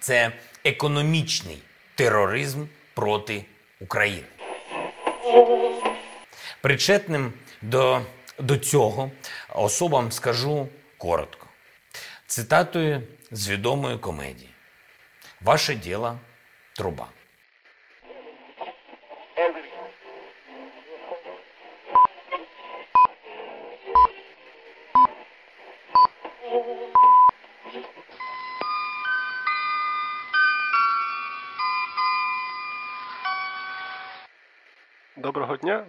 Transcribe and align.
це 0.00 0.32
економічний 0.64 1.58
тероризм 1.94 2.66
проти 2.94 3.44
України. 3.80 4.26
Причетним 6.60 7.32
до, 7.62 8.02
до 8.38 8.56
цього 8.56 9.10
особам 9.54 10.12
скажу 10.12 10.68
коротко. 10.98 11.46
Цитатою 12.26 13.02
з 13.30 13.48
відомої 13.48 13.98
комедії. 13.98 14.50
Ваше 15.40 15.74
діло 15.74 16.18
труба. 16.76 17.08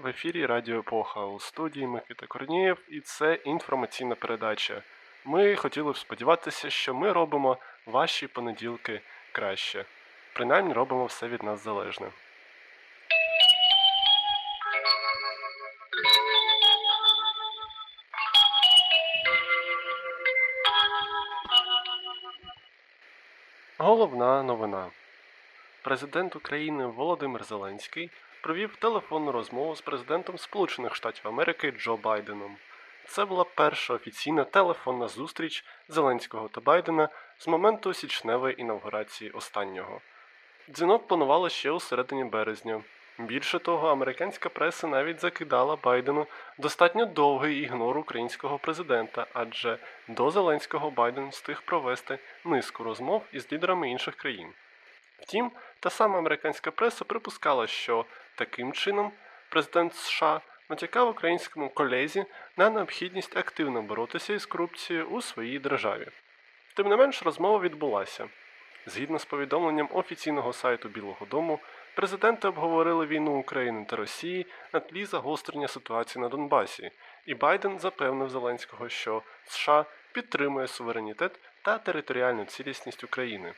В 0.07 0.09
ефірі 0.09 0.45
Радіо 0.45 0.79
Епоха 0.79 1.25
у 1.25 1.39
студії 1.39 1.88
Микита 1.88 2.27
Корнієв, 2.27 2.77
і 2.89 2.99
це 2.99 3.34
інформаційна 3.34 4.16
передача. 4.16 4.81
Ми 5.25 5.55
хотіли 5.55 5.91
б 5.91 5.97
сподіватися, 5.97 6.70
що 6.70 6.93
ми 6.93 7.11
робимо 7.11 7.57
ваші 7.85 8.27
понеділки 8.27 9.02
краще. 9.31 9.85
Принаймні 10.33 10.73
робимо 10.73 11.05
все 11.05 11.27
від 11.27 11.43
нас 11.43 11.63
залежне. 11.63 12.07
Головна 23.77 24.44
новина. 24.44 24.88
Президент 25.81 26.35
України 26.35 26.86
Володимир 26.86 27.44
Зеленський 27.44 28.09
провів 28.48 28.76
телефонну 28.76 29.31
розмову 29.31 29.76
з 29.76 29.81
президентом 29.81 30.38
Сполучених 30.38 30.95
Штатів 30.95 31.28
Америки 31.28 31.73
Джо 31.80 31.98
Байденом. 31.98 32.58
Це 33.08 33.26
була 33.26 33.44
перша 33.44 33.94
офіційна 33.94 34.44
телефонна 34.44 35.08
зустріч 35.08 35.66
Зеленського 35.89 36.48
та 36.48 36.62
Байдена 36.62 37.09
з 37.38 37.48
моменту 37.48 37.94
січневої 37.94 38.62
інавгурації 38.62 39.31
останнього. 39.31 40.02
Дзвінок 40.70 41.08
планувало 41.08 41.50
ще 41.50 41.72
у 41.72 41.80
середині 41.80 42.23
березня. 42.23 42.81
Більше 43.20 43.59
того, 43.59 43.88
американська 43.88 44.50
преса 44.50 44.88
навіть 44.88 45.20
закидала 45.20 45.76
Байдену 45.84 46.28
достатньо 46.58 47.06
довгий 47.06 47.59
ігнор 47.59 47.98
українського 47.98 48.58
президента, 48.58 49.28
адже 49.34 49.78
до 50.08 50.32
Зеленського 50.32 50.92
Байден 50.92 51.30
встиг 51.30 51.61
провести 51.61 52.20
низку 52.45 52.84
розмов 52.84 53.23
із 53.32 53.52
лідерами 53.52 53.89
інших 53.89 54.16
країн. 54.16 54.48
Втім, 55.20 55.52
та 55.80 55.89
сама 55.89 56.17
американська 56.17 56.72
преса 56.72 57.06
припускала, 57.06 57.67
що 57.67 58.06
таким 58.38 58.73
чином 58.73 59.11
президент 59.49 59.95
США 59.95 60.41
натякав 60.69 61.09
українському 61.09 61.69
колезі 61.69 62.25
на 62.57 62.69
необхідність 62.69 63.38
активно 63.38 63.81
боротися 63.81 64.33
із 64.33 64.45
корупцією 64.45 65.05
у 65.05 65.21
своїй 65.21 65.59
державі. 65.59 66.07
Тим 66.75 66.88
не 66.88 66.95
менш, 66.95 67.23
розмова 67.23 67.59
відбулася. 67.59 68.30
Згідно 68.85 69.19
з 69.19 69.25
повідомленням 69.25 69.89
офіційного 69.93 70.53
сайту 70.53 70.89
Білого 70.89 71.25
Дому, 71.25 71.59
президенти 71.95 72.47
обговорили 72.47 73.05
війну 73.05 73.39
України 73.39 73.85
та 73.89 73.95
Росії 73.95 74.45
на 74.73 74.80
тлі 74.80 75.05
загострення 75.05 75.67
ситуації 75.67 76.21
на 76.21 76.30
Донбасі, 76.30 76.91
і 77.25 77.33
Байден 77.33 77.80
запевнив 77.80 78.30
Зеленського, 78.30 78.89
що 78.89 79.21
США 79.45 79.85
підтримує 80.11 80.67
суверенітет 80.67 81.39
та 81.61 81.77
територіальну 81.77 82.45
цілісність 82.45 83.03
України. 83.03 83.53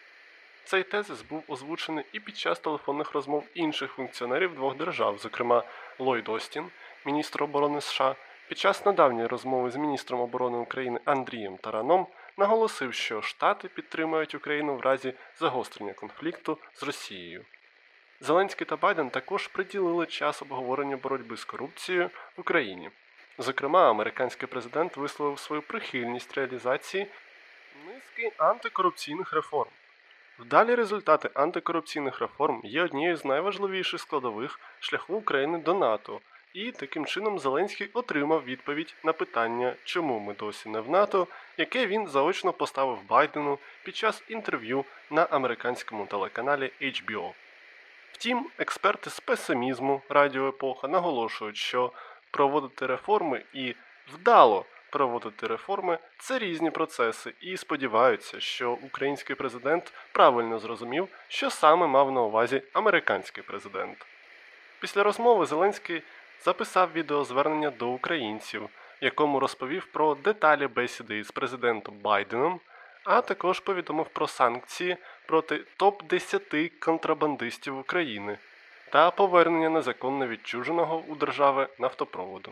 Цей 0.63 0.83
тезис 0.83 1.21
був 1.21 1.43
озвучений 1.47 2.05
і 2.11 2.19
під 2.19 2.37
час 2.37 2.59
телефонних 2.59 3.13
розмов 3.13 3.43
інших 3.53 3.91
функціонерів 3.91 4.55
двох 4.55 4.77
держав, 4.77 5.17
зокрема 5.17 5.63
Ллойд 5.99 6.29
Остін, 6.29 6.65
міністр 7.05 7.43
оборони 7.43 7.81
США, 7.81 8.15
під 8.47 8.57
час 8.57 8.85
недавньої 8.85 9.27
розмови 9.27 9.71
з 9.71 9.75
міністром 9.75 10.21
оборони 10.21 10.57
України 10.57 10.99
Андрієм 11.05 11.57
Тараном 11.57 12.07
наголосив, 12.37 12.93
що 12.93 13.21
Штати 13.21 13.67
підтримують 13.67 14.35
Україну 14.35 14.75
в 14.75 14.81
разі 14.81 15.13
загострення 15.39 15.93
конфлікту 15.93 16.57
з 16.73 16.83
Росією. 16.83 17.45
Зеленський 18.21 18.67
та 18.67 18.75
Байден 18.77 19.09
також 19.09 19.47
приділили 19.47 20.05
час 20.05 20.41
обговорення 20.41 20.97
боротьби 20.97 21.37
з 21.37 21.45
корупцією 21.45 22.09
в 22.37 22.39
Україні. 22.39 22.89
Зокрема, 23.37 23.89
американський 23.89 24.47
президент 24.47 24.97
висловив 24.97 25.39
свою 25.39 25.61
прихильність 25.61 26.33
реалізації 26.33 27.07
низки 27.87 28.31
антикорупційних 28.37 29.33
реформ. 29.33 29.69
Вдалі 30.39 30.75
результати 30.75 31.29
антикорупційних 31.33 32.19
реформ 32.19 32.61
є 32.63 32.83
однією 32.83 33.17
з 33.17 33.25
найважливіших 33.25 34.01
складових 34.01 34.59
шляху 34.79 35.15
України 35.15 35.57
до 35.57 35.73
НАТО, 35.73 36.19
і 36.53 36.71
таким 36.71 37.05
чином 37.05 37.39
Зеленський 37.39 37.89
отримав 37.93 38.43
відповідь 38.43 38.95
на 39.03 39.13
питання, 39.13 39.75
чому 39.83 40.19
ми 40.19 40.33
досі 40.33 40.69
не 40.69 40.79
в 40.79 40.89
НАТО, 40.89 41.27
яке 41.57 41.87
він 41.87 42.07
заочно 42.07 42.53
поставив 42.53 42.99
Байдену 43.09 43.59
під 43.83 43.95
час 43.95 44.23
інтерв'ю 44.27 44.85
на 45.09 45.23
американському 45.23 46.05
телеканалі 46.05 46.71
HBO. 46.81 47.31
Втім, 48.11 48.49
експерти 48.57 49.09
з 49.09 49.19
песимізму 49.19 50.01
Радіо 50.09 50.47
Епоха 50.47 50.87
наголошують, 50.87 51.57
що 51.57 51.91
проводити 52.31 52.85
реформи 52.85 53.43
і 53.53 53.75
вдало 54.13 54.65
проводити 54.89 55.47
реформи 55.47 55.97
це 56.19 56.39
різні 56.39 56.71
процеси, 56.71 57.33
і 57.41 57.57
сподіваються, 57.57 58.39
що 58.39 58.71
український 58.71 59.35
президент 59.35 59.93
правильно 60.11 60.59
зрозумів, 60.59 61.07
що 61.27 61.49
саме 61.49 61.87
мав 61.87 62.11
на 62.11 62.21
увазі 62.21 62.61
американський 62.73 63.43
президент. 63.43 64.05
Після 64.79 65.03
розмови 65.03 65.45
Зеленський 65.45 66.01
записав 66.43 66.89
відеозвернення 66.93 67.69
до 67.69 67.89
українців, 67.89 68.69
якому 69.01 69.39
розповів 69.39 69.85
про 69.85 70.15
деталі 70.15 70.67
бесіди 70.67 71.17
із 71.17 71.31
президентом 71.31 71.95
Байденом, 72.01 72.59
а 73.03 73.21
також 73.21 73.59
повідомив 73.59 74.09
про 74.09 74.27
санкції 74.27 74.97
проти 75.25 75.61
топ-10 75.79 76.71
контрабандистів 76.79 77.79
України 77.79 78.37
та 78.89 79.11
повернення 79.11 79.69
незаконно 79.69 80.27
відчуженого 80.27 81.03
у 81.07 81.15
держави 81.15 81.67
нафтопроводу. 81.79 82.51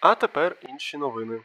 А 0.00 0.14
тепер 0.14 0.56
інші 0.62 0.96
новини. 0.98 1.40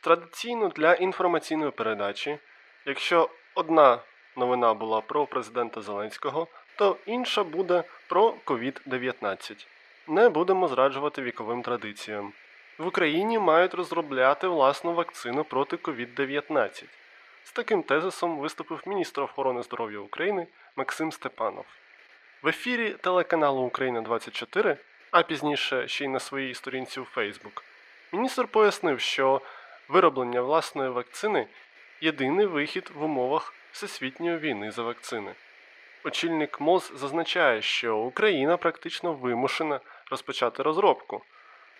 Традиційно 0.00 0.68
для 0.68 0.94
інформаційної 0.94 1.70
передачі, 1.70 2.38
якщо 2.86 3.30
одна 3.54 3.98
новина 4.36 4.74
була 4.74 5.00
про 5.00 5.26
президента 5.26 5.80
Зеленського, 5.80 6.48
то 6.76 6.96
інша 7.06 7.44
буде 7.44 7.84
про 8.08 8.34
COVID-19. 8.46 9.66
Не 10.08 10.28
будемо 10.28 10.68
зраджувати 10.68 11.22
віковим 11.22 11.62
традиціям. 11.62 12.32
В 12.78 12.86
Україні 12.86 13.38
мають 13.38 13.74
розробляти 13.74 14.48
власну 14.48 14.94
вакцину 14.94 15.44
проти 15.44 15.76
COVID-19. 15.76 16.84
З 17.44 17.52
таким 17.52 17.82
тезисом 17.82 18.38
виступив 18.38 18.82
міністр 18.86 19.20
охорони 19.20 19.62
здоров'я 19.62 19.98
України 19.98 20.46
Максим 20.76 21.12
Степанов. 21.12 21.64
В 22.42 22.48
ефірі 22.48 22.90
телеканалу 22.90 23.62
Україна 23.62 24.00
24 24.00 24.76
а 25.14 25.22
пізніше 25.22 25.88
ще 25.88 26.04
й 26.04 26.08
на 26.08 26.20
своїй 26.20 26.54
сторінці 26.54 27.00
у 27.00 27.04
Фейсбук, 27.04 27.64
міністр 28.12 28.46
пояснив, 28.46 29.00
що 29.00 29.40
вироблення 29.88 30.40
власної 30.40 30.90
вакцини 30.90 31.46
єдиний 32.00 32.46
вихід 32.46 32.90
в 32.94 33.02
умовах 33.02 33.54
всесвітньої 33.72 34.36
війни 34.38 34.70
за 34.70 34.82
вакцини. 34.82 35.34
Очільник 36.04 36.60
МОЗ 36.60 36.92
зазначає, 36.94 37.62
що 37.62 37.96
Україна 37.96 38.56
практично 38.56 39.12
вимушена 39.12 39.80
розпочати 40.10 40.62
розробку, 40.62 41.22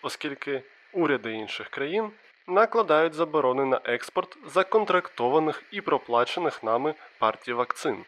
оскільки 0.03 0.63
уряди 0.93 1.33
інших 1.33 1.69
країн 1.69 2.11
накладають 2.47 3.15
заборони 3.15 3.65
на 3.65 3.81
експорт 3.85 4.39
законтрактованих 4.47 5.63
і 5.71 5.81
проплачених 5.81 6.63
нами 6.63 6.95
партій 7.19 7.53
вакцин. 7.53 8.05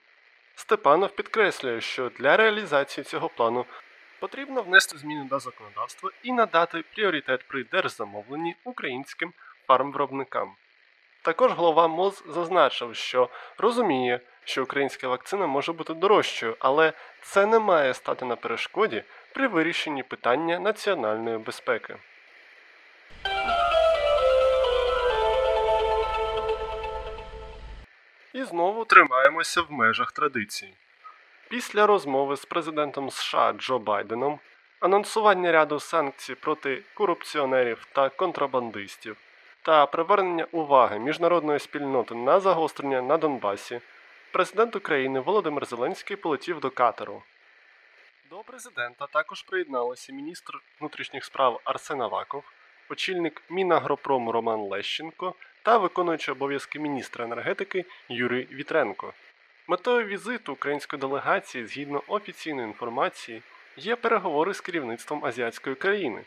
Степанов 0.55 1.11
підкреслює, 1.11 1.81
що 1.81 2.09
для 2.09 2.37
реалізації 2.37 3.05
цього 3.05 3.29
плану 3.29 3.67
Потрібно 4.21 4.63
внести 4.63 4.99
зміни 4.99 5.25
до 5.25 5.39
законодавства 5.39 6.11
і 6.23 6.33
надати 6.33 6.85
пріоритет 6.95 7.49
при 7.49 7.65
держзамовленні 7.65 8.57
українським 8.65 9.33
фармвиробникам. 9.67 10.57
Також 11.23 11.53
голова 11.53 11.89
МОЗ 11.89 12.25
зазначив, 12.29 12.97
що 12.97 13.29
розуміє, 13.59 14.21
що 14.45 14.63
українська 14.63 15.09
вакцина 15.09 15.47
може 15.47 15.73
бути 15.73 15.95
дорожчою, 15.95 16.57
але 16.59 16.93
це 17.23 17.47
не 17.47 17.59
має 17.59 17.95
стати 17.95 18.25
на 18.25 18.37
перешкоді 18.37 19.03
при 19.35 19.49
вирішенні 19.49 20.03
питання 20.03 20.59
національної 20.59 21.39
безпеки. 21.39 21.97
І 28.33 28.43
знову 28.43 28.85
тримаємося 28.85 29.63
в 29.63 29.73
межах 29.73 30.13
традицій. 30.13 30.75
Після 31.49 31.87
розмови 31.87 32.37
з 32.37 32.45
президентом 32.45 33.11
США 33.11 33.53
Джо 33.53 33.79
Байденом, 33.79 34.39
анонсування 34.81 35.53
ряду 35.53 35.81
санкцій 35.81 36.35
проти 36.35 36.83
корупціонерів 36.95 37.87
та 37.93 38.09
контрабандистів 38.09 39.17
та 39.63 39.87
привернення 39.87 40.47
уваги 40.53 40.99
міжнародної 40.99 41.59
спільноти 41.59 42.15
на 42.15 42.41
загострення 42.41 43.03
на 43.03 43.17
Донбасі, 43.17 43.81
президент 44.33 44.77
України 44.77 45.21
Володимир 45.21 45.67
Зеленський 45.67 46.17
полетів 46.17 46.61
до 46.61 46.71
Катару. 46.71 47.23
До 48.31 48.39
президента 48.39 49.07
також 49.07 49.43
приєдналися 49.43 50.13
міністр 50.13 50.61
внутрішніх 50.81 51.25
справ 51.25 51.61
Арсен 51.65 52.03
Аваков, 52.03 52.45
очільник 52.91 53.43
Мінагропрому 53.51 54.33
Роман 54.33 54.61
Лещенко 54.61 55.35
та 55.63 55.79
виконуючий 55.79 56.33
обов'язки 56.33 56.79
міністра 56.79 57.25
енергетики 57.25 57.85
Юрій 58.09 58.49
Вітренко. 58.53 59.13
Метою 59.69 60.07
візиту 60.07 60.53
української 60.53 61.01
делегації, 61.01 61.67
згідно 61.67 62.03
офіційної 62.07 62.69
інформації, 62.69 63.43
є 63.77 63.97
переговори 63.97 64.55
з 64.55 64.61
керівництвом 64.61 65.25
азіатської 65.25 65.77
країни, 65.77 66.25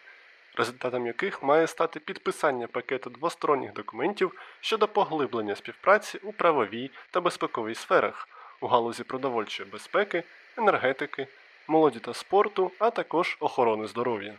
результатом 0.56 1.07
яких 1.07 1.44
має 1.44 1.68
стати 1.68 2.00
підписання 2.00 2.68
пакету 2.68 3.09
двосторонніх 3.09 3.74
документів 3.74 4.31
щодо 4.62 4.88
поглиблення 4.88 5.56
співпраці 5.56 6.18
у 6.24 6.33
правовій 6.33 6.91
та 7.12 7.21
безпековій 7.21 7.75
сферах 7.75 8.27
у 8.62 8.68
галузі 8.68 9.03
продовольчої 9.03 9.69
безпеки, 9.69 10.24
енергетики, 10.57 11.27
молоді 11.68 12.00
та 12.00 12.13
спорту, 12.13 12.71
а 12.80 12.89
також 12.89 13.38
охорони 13.39 13.88
здоров'я. 13.88 14.33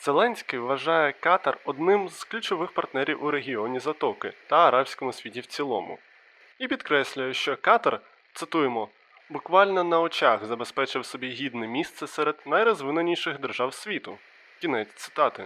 Зеленський 0.00 0.58
вважає 0.58 1.12
Катар 1.12 1.58
одним 1.64 2.08
з 2.08 2.24
ключових 2.24 2.72
партнерів 2.72 3.24
у 3.24 3.30
регіоні 3.30 3.78
Затоки 3.78 4.32
та 4.46 4.68
арабському 4.68 5.12
світі 5.12 5.40
в 5.40 5.46
цілому, 5.46 5.98
і 6.58 6.68
підкреслює, 6.68 7.34
що 7.34 7.56
Катар, 7.56 8.00
цитуємо, 8.34 8.88
буквально 9.30 9.84
на 9.84 10.00
очах 10.00 10.44
забезпечив 10.44 11.06
собі 11.06 11.28
гідне 11.28 11.66
місце 11.66 12.06
серед 12.06 12.36
найрозвиненіших 12.46 13.40
держав 13.40 13.74
світу. 13.74 14.18
Кінець 14.60 14.94
цитати. 14.94 15.44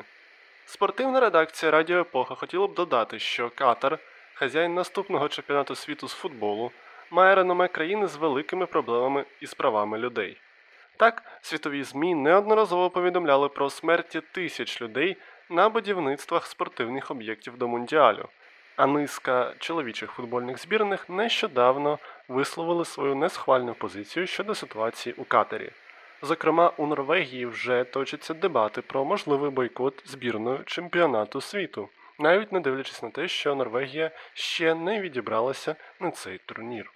Спортивна 0.67 1.21
редакція 1.21 1.73
Радіо 1.73 2.01
Епоха 2.01 2.35
хотіла 2.35 2.67
б 2.67 2.75
додати, 2.75 3.19
що 3.19 3.51
Катар, 3.55 3.99
хазяїн 4.35 4.75
наступного 4.75 5.29
чемпіонату 5.29 5.75
світу 5.75 6.09
з 6.09 6.13
футболу, 6.13 6.73
має 7.11 7.35
реноме 7.35 7.69
країни 7.69 8.07
з 8.07 8.17
великими 8.17 8.67
проблемами 8.67 9.25
із 9.41 9.55
правами 9.55 9.99
людей. 9.99 10.37
Так, 10.97 11.23
світові 11.41 11.83
ЗМІ 11.83 12.15
неодноразово 12.15 12.91
повідомляли 12.91 13.49
про 13.49 13.71
смерті 13.71 14.21
тисяч 14.33 14.83
людей 14.83 15.17
на 15.51 15.69
будівництвах 15.69 16.47
спортивних 16.47 17.11
об'єктів 17.11 17.57
до 17.57 17.69
Мундіалю, 17.69 18.29
а 18.79 18.87
низка 18.87 19.55
чоловічих 19.59 20.11
футбольних 20.11 20.59
збірних 20.59 21.09
нещодавно 21.09 21.99
висловили 22.29 22.85
свою 22.85 23.15
несхвальну 23.15 23.75
позицію 23.75 24.27
щодо 24.27 24.55
ситуації 24.55 25.15
у 25.19 25.25
Катері. 25.25 25.71
Зокрема, 26.23 26.73
у 26.77 26.87
Норвегії 26.87 27.47
вже 27.47 27.85
точаться 27.85 28.35
дебати 28.35 28.83
про 28.83 29.05
можливий 29.05 29.51
бойкот 29.51 30.03
збірної 30.07 30.59
чемпіонату 30.67 31.41
світу, 31.41 31.89
навіть 32.19 32.53
не 32.53 32.61
дивлячись 32.61 33.03
на 33.03 33.11
те, 33.11 33.29
що 33.29 33.55
Норвегія 33.55 34.11
ще 34.35 34.75
не 34.75 35.01
відібралася 35.01 35.77
на 36.01 36.11
цей 36.11 36.39
турнір. 36.47 36.93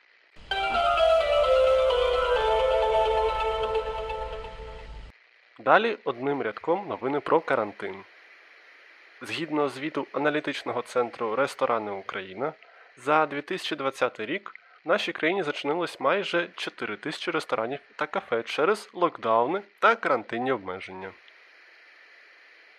Далі 5.58 5.98
одним 6.04 6.42
рядком 6.42 6.88
новини 6.88 7.20
про 7.20 7.40
карантин. 7.40 7.94
Згідно 9.24 9.68
звіту 9.68 10.06
аналітичного 10.12 10.82
центру 10.82 11.36
Ресторани 11.36 11.90
Україна, 11.90 12.52
за 12.96 13.26
2020 13.26 14.20
рік 14.20 14.54
в 14.84 14.88
нашій 14.88 15.12
країні 15.12 15.42
зачинилось 15.42 16.00
майже 16.00 16.48
4 16.56 16.96
тисячі 16.96 17.32
ресторанів 17.32 17.80
та 17.96 18.06
кафе 18.06 18.42
через 18.42 18.90
локдауни 18.92 19.62
та 19.78 19.96
карантинні 19.96 20.52
обмеження. 20.52 21.12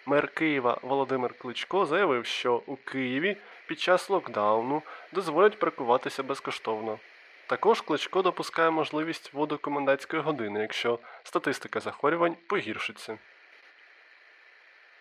Мер 0.06 0.28
Києва 0.28 0.80
Володимир 0.82 1.34
Кличко 1.34 1.86
заявив, 1.86 2.26
що 2.26 2.64
у 2.66 2.76
Києві 2.76 3.38
під 3.68 3.80
час 3.80 4.10
локдауну 4.10 4.82
дозволять 5.12 5.60
паркуватися 5.60 6.24
безкоштовно. 6.24 7.00
Також 7.48 7.82
Кличко 7.82 8.22
допускає 8.22 8.70
можливість 8.70 9.34
вводу 9.34 9.58
комендантської 9.58 10.22
години, 10.22 10.62
якщо 10.62 11.00
статистика 11.24 11.80
захворювань 11.80 12.36
погіршиться. 12.48 13.18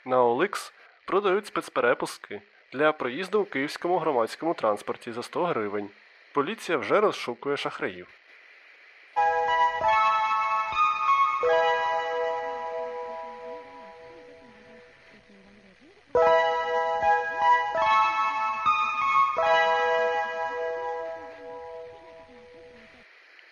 На 0.05 0.17
OLX 0.17 0.73
продають 1.13 1.47
спецперепустки 1.47 2.43
для 2.73 2.93
проїзду 2.93 3.41
у 3.41 3.45
київському 3.45 3.99
громадському 3.99 4.55
транспорті 4.55 5.13
за 5.13 5.23
100 5.23 5.45
гривень. 5.45 5.89
Поліція 6.33 6.79
вже 6.79 7.01
розшукує 7.01 7.57
шахраїв. 7.57 8.09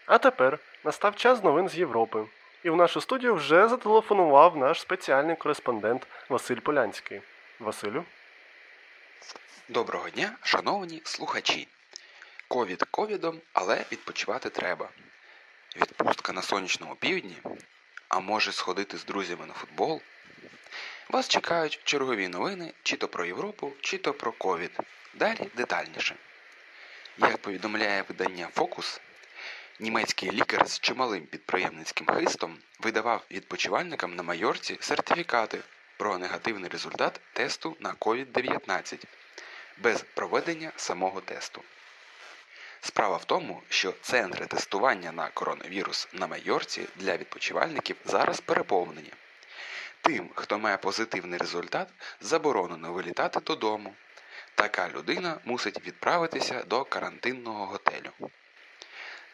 А 0.07 0.19
тепер 0.19 0.59
настав 0.85 1.17
час 1.17 1.45
новин 1.45 1.69
з 1.69 1.79
Європи. 1.79 2.25
І 2.65 2.71
в 2.71 2.77
нашу 2.77 3.01
студію 3.01 3.35
вже 3.35 3.69
зателефонував 3.69 4.57
наш 4.57 4.81
спеціальний 4.81 5.37
кореспондент 5.37 6.07
Василь 6.29 6.61
Полянський. 6.61 7.21
Василю. 7.61 8.05
Доброго 9.69 10.11
дня, 10.11 10.37
шановні 10.43 11.03
слухачі. 11.05 11.69
Ковід 12.49 12.83
ковідом, 12.83 13.41
але 13.53 13.85
відпочивати 13.93 14.51
треба. 14.51 14.89
Відпустка 15.77 16.33
на 16.33 16.43
сонячному 16.43 16.95
півдні. 16.95 17.37
А 18.09 18.21
може 18.21 18.53
сходити 18.53 18.99
з 18.99 19.05
друзями 19.05 19.47
на 19.47 19.53
футбол. 19.53 20.01
Вас 21.09 21.29
чекають 21.29 21.81
чергові 21.85 22.29
новини 22.29 22.73
чи 22.83 22.97
то 22.97 23.09
про 23.09 23.25
Європу, 23.25 23.73
чи 23.81 23.99
то 23.99 24.15
про 24.15 24.33
ковід. 24.33 24.79
Далі 25.15 25.51
детальніше. 25.57 26.17
Як 27.19 27.39
повідомляє 27.39 28.05
видання 28.09 28.49
Фокус, 28.55 29.01
німецький 29.81 30.31
лікар 30.31 30.69
з 30.69 30.81
чималим 30.81 31.27
підприємницьким 31.27 32.07
хистом 32.07 32.59
видавав 32.79 33.25
відпочивальникам 33.31 34.17
на 34.17 34.23
майорці 34.23 34.79
сертифікати 34.81 35.59
про 36.01 36.19
негативний 36.19 36.71
результат 36.71 37.21
тесту 37.33 37.77
на 37.81 37.93
COVID-19 37.93 39.05
без 39.79 40.05
проведення 40.15 40.73
самого 40.77 41.21
тесту. 41.21 41.63
Справа 42.81 43.17
в 43.17 43.25
тому, 43.25 43.63
що 43.69 43.95
центри 44.03 44.47
тестування 44.47 45.13
на 45.13 45.29
коронавірус 45.29 46.09
на 46.13 46.27
майорці 46.27 46.87
для 46.97 47.17
відпочивальників 47.17 47.97
зараз 48.05 48.41
переповнені. 48.41 49.13
Тим, 50.01 50.31
хто 50.35 50.59
має 50.59 50.77
позитивний 50.77 51.39
результат, 51.39 51.89
заборонено 52.21 52.93
вилітати 52.93 53.41
додому. 53.41 53.95
Така 54.55 54.89
людина 54.89 55.39
мусить 55.45 55.87
відправитися 55.87 56.63
до 56.63 56.85
карантинного 56.85 57.67
готелю. 57.67 58.11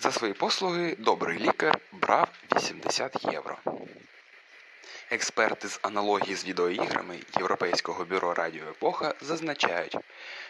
За 0.01 0.13
свої 0.13 0.33
послуги 0.33 0.97
добрий 0.99 1.39
лікар 1.39 1.79
брав 1.93 2.29
80 2.57 3.25
євро. 3.33 3.59
Експерти 5.11 5.69
з 5.69 5.79
аналогії 5.83 6.37
з 6.37 6.45
відеоіграми 6.45 7.19
Європейського 7.37 8.05
бюро 8.05 8.35
Радіо 8.35 8.69
Епоха 8.71 9.15
зазначають, 9.21 9.97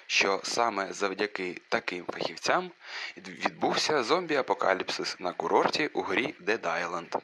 що 0.06 0.40
саме 0.44 0.92
завдяки 0.92 1.60
таким 1.68 2.04
фахівцям 2.04 2.70
відбувся 3.16 4.02
зомбі-апокаліпсис 4.02 5.16
на 5.18 5.32
курорті 5.32 5.86
у 5.86 6.02
грі 6.02 6.34
Dead 6.40 6.60
Island. 6.60 7.20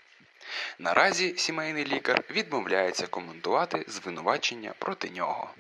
Наразі 0.79 1.35
сімейний 1.37 1.85
лікар 1.85 2.25
відмовляється 2.31 3.07
коментувати 3.07 3.85
звинувачення 3.89 4.75
проти 4.79 5.11
нього. 5.11 5.51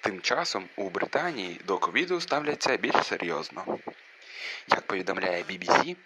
Тим 0.00 0.20
часом 0.20 0.68
у 0.76 0.90
Британії 0.90 1.60
до 1.66 1.78
ковіду 1.78 2.20
ставляться 2.20 2.76
більш 2.76 3.06
серйозно. 3.06 3.78
Як 4.68 4.86
повідомляє 4.86 5.42
BBC, 5.42 5.96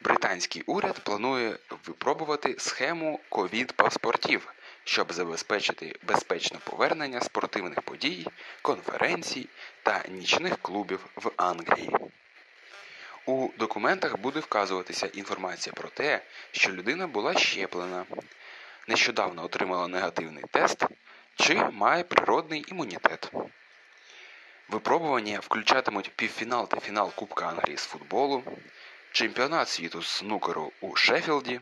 британський 0.00 0.62
уряд 0.66 1.00
планує 1.04 1.58
випробувати 1.86 2.54
схему 2.58 3.20
ковід-паспортів, 3.28 4.54
щоб 4.84 5.12
забезпечити 5.12 5.96
безпечне 6.02 6.58
повернення 6.64 7.20
спортивних 7.20 7.82
подій, 7.82 8.26
конференцій 8.62 9.48
та 9.82 10.04
нічних 10.08 10.58
клубів 10.62 11.06
в 11.16 11.30
Англії. 11.36 11.90
У 13.26 13.48
документах 13.58 14.18
буде 14.18 14.40
вказуватися 14.40 15.06
інформація 15.06 15.72
про 15.72 15.88
те, 15.88 16.20
що 16.52 16.72
людина 16.72 17.06
була 17.06 17.34
щеплена, 17.34 18.04
нещодавно 18.88 19.44
отримала 19.44 19.88
негативний 19.88 20.44
тест 20.50 20.84
чи 21.36 21.54
має 21.54 22.04
природний 22.04 22.64
імунітет. 22.68 23.32
Випробування 24.68 25.38
включатимуть 25.38 26.12
півфінал 26.16 26.68
та 26.68 26.80
фінал 26.80 27.12
Кубка 27.14 27.48
Англії 27.48 27.76
з 27.76 27.84
футболу, 27.84 28.42
чемпіонат 29.12 29.68
світу 29.68 30.02
з 30.02 30.08
снукеру 30.08 30.72
у 30.80 30.96
Шеффілді, 30.96 31.60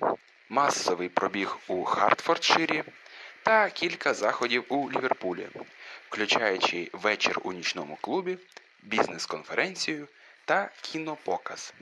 масовий 0.49 1.09
пробіг 1.09 1.57
у 1.69 1.85
Хартфордширі 1.85 2.85
та 3.43 3.71
кілька 3.71 4.15
заходів 4.15 4.65
у 4.69 4.91
Ліверпулі, 4.91 5.49
включаючи 6.09 6.91
вечір 6.93 7.41
у 7.43 7.53
нічному 7.53 7.99
клубі, 8.01 8.39
бізнес-конференцію 8.83 10.09
та 10.45 10.71
кінопоказ. 10.81 11.75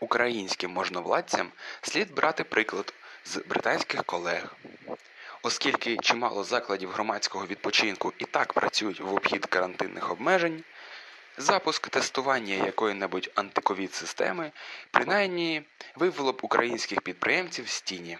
Українським 0.00 0.70
можновладцям 0.70 1.52
слід 1.82 2.14
брати 2.14 2.44
приклад 2.44 2.94
з 3.24 3.36
британських 3.36 4.04
колег. 4.04 4.56
Оскільки 5.42 5.96
чимало 5.96 6.44
закладів 6.44 6.90
громадського 6.90 7.46
відпочинку 7.46 8.12
і 8.18 8.24
так 8.24 8.52
працюють 8.52 9.00
в 9.00 9.14
обхід 9.14 9.46
карантинних 9.46 10.10
обмежень, 10.10 10.64
запуск 11.38 11.88
тестування 11.88 12.54
якої-небудь 12.54 13.30
антиковід 13.34 13.94
системи 13.94 14.52
принаймні 14.90 15.62
вивело 15.96 16.32
б 16.32 16.40
українських 16.42 17.00
підприємців 17.00 17.68
з 17.68 17.82
тіні. 17.82 18.18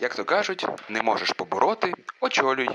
Як 0.00 0.14
то 0.14 0.24
кажуть, 0.24 0.66
не 0.88 1.02
можеш 1.02 1.32
побороти, 1.32 1.94
очолюй. 2.20 2.68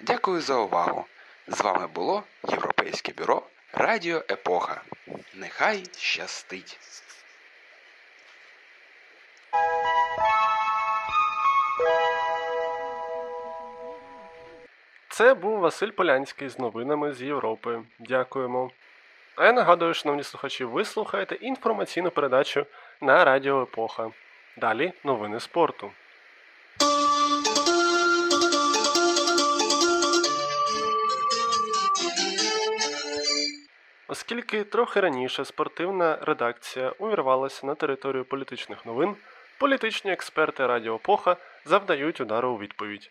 Дякую 0.00 0.40
за 0.40 0.54
увагу. 0.54 1.06
З 1.48 1.60
вами 1.60 1.86
було 1.86 2.22
Європейське 2.48 3.12
бюро 3.12 3.42
Радіо 3.72 4.22
Епоха. 4.30 4.82
Нехай 5.34 5.84
щастить! 5.98 6.78
Це 15.12 15.34
був 15.34 15.58
Василь 15.58 15.90
Полянський 15.90 16.48
з 16.48 16.58
новинами 16.58 17.12
з 17.12 17.22
Європи. 17.22 17.82
Дякуємо. 17.98 18.70
А 19.36 19.44
я 19.44 19.52
нагадую, 19.52 19.94
шановні 19.94 20.22
слухачі, 20.22 20.64
ви 20.64 20.84
слухаєте 20.84 21.34
інформаційну 21.34 22.10
передачу 22.10 22.66
на 23.00 23.24
Радіо 23.24 23.62
Епоха. 23.62 24.10
Далі 24.56 24.92
новини 25.04 25.40
спорту. 25.40 25.90
Оскільки 34.08 34.64
трохи 34.64 35.00
раніше 35.00 35.44
спортивна 35.44 36.18
редакція 36.22 36.92
увірвалася 36.98 37.66
на 37.66 37.74
територію 37.74 38.24
політичних 38.24 38.86
новин, 38.86 39.16
політичні 39.58 40.12
експерти 40.12 40.66
Радіо 40.66 40.94
Епоха 40.94 41.36
завдають 41.64 42.20
удару 42.20 42.50
у 42.50 42.58
відповідь. 42.58 43.10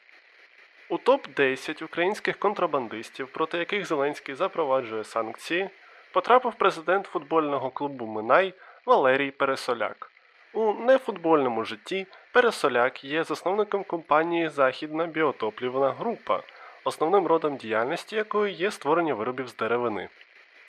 У 0.92 0.98
топ-10 0.98 1.84
українських 1.84 2.38
контрабандистів, 2.38 3.28
проти 3.28 3.58
яких 3.58 3.86
Зеленський 3.86 4.36
запроваджує 4.36 5.04
санкції, 5.04 5.70
потрапив 6.12 6.54
президент 6.54 7.06
футбольного 7.06 7.70
клубу 7.70 8.06
Минай 8.06 8.54
Валерій 8.86 9.32
Пересоляк. 9.32 10.12
У 10.54 10.74
нефутбольному 10.74 11.64
житті 11.64 12.08
Пересоляк 12.32 13.04
є 13.04 13.24
засновником 13.24 13.84
компанії 13.84 14.50
Західна 14.50 15.06
біотоплівна 15.06 15.92
група, 15.92 16.44
основним 16.84 17.28
родом 17.28 17.58
діяльності 17.58 18.16
якої 18.16 18.54
є 18.54 18.72
створення 18.72 19.14
виробів 19.14 19.48
з 19.48 19.56
деревини. 19.56 20.10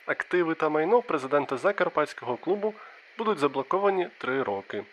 Активи 0.07 0.55
та 0.55 0.69
майно 0.69 1.03
президента 1.03 1.57
Закарпатського 1.57 2.37
клубу 2.37 2.75
будуть 3.19 3.39
заблоковані 3.39 4.09
три 4.19 4.43
роки. 4.43 4.85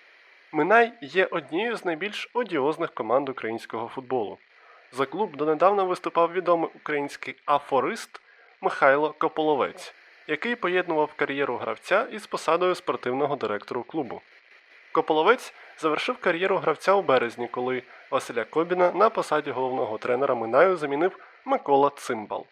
Минай 0.52 0.94
є 1.02 1.26
однією 1.26 1.76
з 1.76 1.86
найбільш 1.86 2.30
одіозних 2.34 2.94
команд 2.94 3.30
українського 3.30 3.88
футболу. 3.88 4.38
За 4.92 5.06
клуб 5.06 5.36
донедавна 5.36 5.84
виступав 5.84 6.32
відомий 6.32 6.70
український 6.76 7.36
афорист 7.46 8.22
Михайло 8.62 9.16
Кополовець, 9.18 9.94
який 10.28 10.56
поєднував 10.56 11.14
кар'єру 11.16 11.58
гравця 11.58 12.08
із 12.12 12.28
посадою 12.28 12.76
спортивного 12.76 13.36
директору 13.36 13.84
клубу. 13.84 14.22
Кополовець 14.92 15.54
завершив 15.78 16.18
кар'єру 16.18 16.58
гравця 16.58 16.94
у 16.94 17.02
березні, 17.02 17.48
коли 17.48 17.84
Василя 18.12 18.44
Кобіна 18.44 18.92
на 18.92 19.10
посаді 19.10 19.52
головного 19.52 19.98
тренера 19.98 20.36
Минаю 20.36 20.78
замінив 20.78 21.18
Микола 21.46 21.92
Цимбал. 21.96 22.46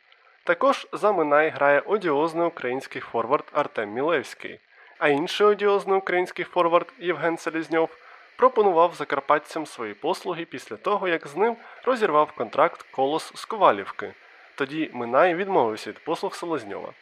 Також 0.44 0.88
за 0.92 1.12
Минай 1.12 1.50
грає 1.50 1.80
одіозний 1.80 2.48
український 2.48 3.01
форвард 3.01 3.46
Артем 3.54 3.89
Мілевський, 3.89 4.60
а 4.98 5.08
інший 5.08 5.48
одіозний 5.48 5.98
український 5.98 6.46
форвард 6.46 6.94
Євген 7.00 7.38
Селізньов 7.38 7.89
пропонував 8.36 8.96
закарпатцям 8.96 9.65
свої 9.65 9.94
послуги 9.94 10.46
після 10.46 10.75
того, 10.75 11.08
як 11.08 11.27
з 11.27 11.36
ним 11.36 11.58
розірвав 11.84 12.32
контракт 12.32 12.86
Колос 12.92 13.32
з 13.36 13.46
Ковалівки. 13.46 14.13
Тоді 14.56 14.89
Минай 14.94 15.36
відмовився 15.36 15.89
від 15.89 16.00
послуг 16.00 16.36
Селезньова. 16.36 16.94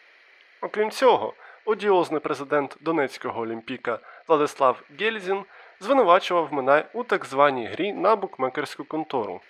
Окрім 0.62 0.92
цього, 0.92 1.34
одіозний 1.66 2.20
президент 2.20 2.78
Донецького 2.82 3.42
Олімпіка 3.42 4.00
Владислав 4.28 4.82
Гельзін 5.00 5.46
звинувачував 5.80 6.54
Минай 6.54 6.86
у 6.94 7.04
так 7.04 7.26
званій 7.26 7.68
грі 7.68 7.94
на 7.94 8.16
букмекерську 8.16 8.84
контору. 8.84 9.42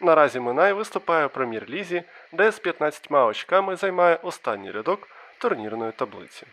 Наразі 0.00 0.40
Минай 0.40 0.72
виступає 0.72 1.26
у 1.26 1.28
прем'єр-лізі, 1.28 2.02
де 2.32 2.50
з 2.50 2.58
15 2.58 3.12
очками 3.12 3.76
займає 3.76 4.18
останній 4.22 4.70
рядок 4.70 5.08
турнірної 5.38 5.92
таблиці. 5.92 6.46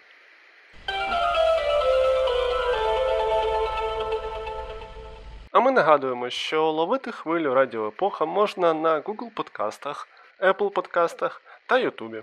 А 5.58 5.60
ми 5.60 5.72
нагадуємо, 5.72 6.30
що 6.30 6.72
ловити 6.72 7.12
хвилю 7.12 7.54
Радіо 7.54 7.88
Епоха 7.88 8.26
можна 8.26 8.74
на 8.74 9.02
Google 9.02 9.30
подкастах, 9.36 10.08
Apple 10.40 10.70
подкастах 10.70 11.42
та 11.66 11.78
Ютубі. 11.78 12.22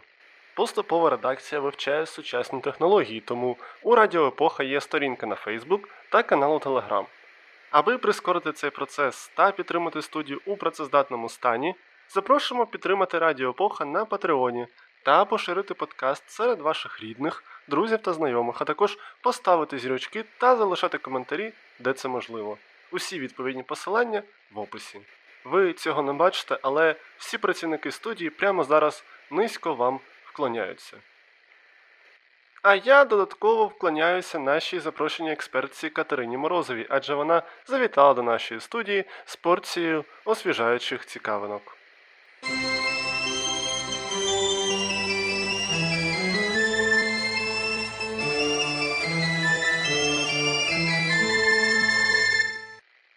Поступова 0.57 1.11
редакція 1.11 1.61
вивчає 1.61 2.07
сучасні 2.07 2.61
технології, 2.61 3.21
тому 3.21 3.57
у 3.83 3.95
Радіо 3.95 4.27
Епоха 4.27 4.65
є 4.65 4.81
сторінка 4.81 5.27
на 5.27 5.35
Facebook 5.35 5.81
та 6.11 6.23
канал 6.23 6.55
у 6.55 6.59
Telegram. 6.59 7.05
Аби 7.71 7.99
прискорити 7.99 8.53
цей 8.53 8.71
процес 8.71 9.31
та 9.35 9.51
підтримати 9.51 10.03
студію 10.03 10.41
у 10.47 10.57
працездатному 10.57 11.29
стані, 11.29 11.75
запрошуємо 12.09 12.67
підтримати 12.67 13.19
Радіо 13.19 13.51
Епоха 13.51 13.85
на 13.85 14.05
Патреоні 14.05 14.67
та 15.03 15.25
поширити 15.25 15.75
подкаст 15.75 16.31
серед 16.31 16.61
ваших 16.61 17.03
рідних, 17.03 17.45
друзів 17.69 17.99
та 17.99 18.13
знайомих, 18.13 18.57
а 18.61 18.65
також 18.65 18.99
поставити 19.23 19.79
зірочки 19.79 20.25
та 20.39 20.57
залишати 20.57 20.99
коментарі, 20.99 21.53
де 21.79 21.93
це 21.93 22.09
можливо. 22.09 22.59
Усі 22.95 23.19
відповідні 23.19 23.63
посилання 23.63 24.23
в 24.53 24.59
описі. 24.59 25.01
Ви 25.45 25.73
цього 25.73 26.03
не 26.03 26.13
бачите, 26.13 26.59
але 26.63 26.95
всі 27.17 27.39
працівники 27.39 27.91
студії 27.93 28.31
прямо 28.31 28.65
зараз 28.65 29.05
низько 29.31 29.75
вам 29.75 30.01
вклоняються. 30.25 30.97
А 32.63 32.75
я 32.75 33.05
додатково 33.05 33.67
вклоняюся 33.67 34.39
нашій 34.39 34.81
запрошеній 34.81 35.33
експертці 35.33 35.91
Катерині 35.91 36.37
Морозовій, 36.37 36.87
адже 36.89 37.15
вона 37.15 37.43
завітала 37.67 38.15
до 38.15 38.23
нашої 38.23 38.61
студії 38.61 39.05
з 39.25 39.37
порцією 39.37 40.05
освіжаючих 40.25 41.07
цікавинок. 41.07 41.77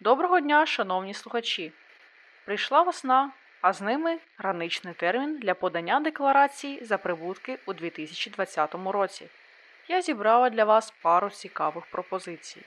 Доброго 0.00 0.40
дня, 0.40 0.66
шановні 0.66 1.14
слухачі! 1.14 1.72
Прийшла 2.44 2.82
весна, 2.82 3.30
а 3.60 3.72
з 3.72 3.80
ними 3.80 4.18
граничний 4.36 4.94
термін 4.94 5.38
для 5.38 5.54
подання 5.54 6.00
декларації 6.00 6.84
за 6.84 6.98
прибутки 6.98 7.58
у 7.66 7.72
2020 7.72 8.74
році. 8.74 9.28
Я 9.88 10.02
зібрала 10.02 10.50
для 10.50 10.64
вас 10.64 10.92
пару 11.02 11.30
цікавих 11.30 11.86
пропозицій. 11.86 12.62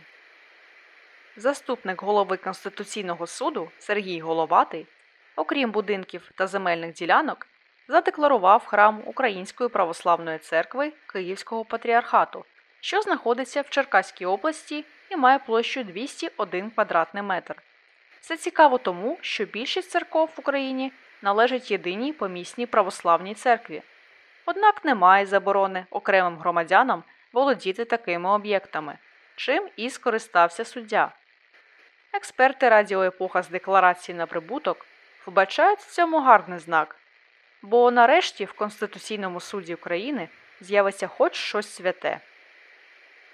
Заступник 1.38 2.02
голови 2.02 2.38
Конституційного 2.38 3.28
суду 3.28 3.72
Сергій 3.80 4.20
Головатий, 4.20 4.88
окрім 5.36 5.72
будинків 5.72 6.32
та 6.36 6.48
земельних 6.48 6.94
ділянок, 6.94 7.48
задекларував 7.88 8.66
храм 8.66 9.02
Української 9.06 9.70
православної 9.70 10.38
церкви 10.38 10.94
Київського 11.08 11.66
патріархату, 11.66 12.46
що 12.80 13.02
знаходиться 13.02 13.62
в 13.62 13.70
Черкаській 13.70 14.26
області 14.26 14.86
і 15.12 15.18
має 15.18 15.40
площу 15.40 15.84
201 15.84 16.70
квадратний 16.72 17.24
метр. 17.24 17.56
Це 18.20 18.38
цікаво 18.38 18.78
тому, 18.78 19.18
що 19.22 19.46
більшість 19.46 19.92
церков 19.92 20.30
в 20.36 20.40
Україні 20.40 20.92
належить 21.22 21.72
єдиній 21.72 22.14
помісній 22.14 22.66
православній 22.66 23.36
церкві. 23.36 23.82
Однак 24.46 24.86
немає 24.86 25.26
заборони 25.26 25.86
окремим 25.90 26.38
громадянам 26.38 27.04
володіти 27.34 27.86
такими 27.86 28.30
об'єктами, 28.30 28.98
чим 29.36 29.70
і 29.76 29.90
скористався 29.90 30.66
суддя. 30.66 31.12
Експерти 32.14 32.70
Радіо 32.70 33.04
Епоха 33.04 33.44
з 33.44 33.50
декларації 33.50 34.18
на 34.18 34.26
прибуток 34.26 34.86
вбачають 35.26 35.80
в 35.80 35.92
цьому 35.92 36.20
гарний 36.22 36.60
знак, 36.60 36.96
бо 37.62 37.92
нарешті 37.92 38.46
в 38.46 38.54
Конституційному 38.54 39.40
суді 39.40 39.74
України 39.74 40.30
з'явиться 40.62 41.08
хоч 41.08 41.36
щось 41.36 41.70
святе. 41.70 42.20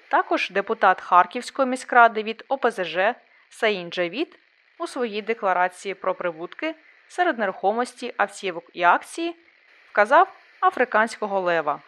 Також 0.10 0.50
депутат 0.50 1.02
Харківської 1.02 1.68
міськради 1.68 2.24
від 2.24 2.46
ОПЗЖ 2.48 2.98
Саїн 3.50 3.90
Джавід 3.90 4.40
у 4.78 4.88
своїй 4.88 5.22
декларації 5.22 5.96
про 5.96 6.16
прибутки 6.16 6.76
серед 7.08 7.40
нерухомості 7.40 8.14
автівок 8.18 8.64
і 8.74 8.84
акції 8.84 9.36
вказав 9.92 10.34
африканського 10.62 11.40
лева. 11.40 11.82